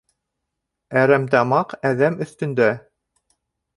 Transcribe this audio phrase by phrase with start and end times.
[1.01, 2.71] Әрәмтамаҡ әҙәм өҫтөндә.